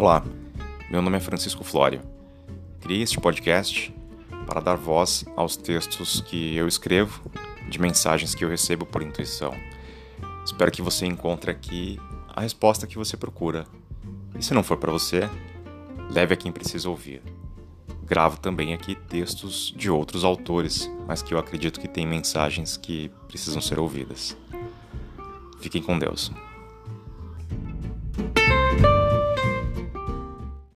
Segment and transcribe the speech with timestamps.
[0.00, 0.24] Olá,
[0.90, 2.00] meu nome é Francisco Flório.
[2.80, 3.94] Criei este podcast
[4.46, 7.30] para dar voz aos textos que eu escrevo,
[7.68, 9.52] de mensagens que eu recebo por intuição.
[10.42, 12.00] Espero que você encontre aqui
[12.34, 13.66] a resposta que você procura.
[14.38, 15.28] E se não for para você,
[16.10, 17.20] leve a quem precisa ouvir.
[18.02, 23.10] Gravo também aqui textos de outros autores, mas que eu acredito que têm mensagens que
[23.28, 24.34] precisam ser ouvidas.
[25.60, 26.32] Fiquem com Deus.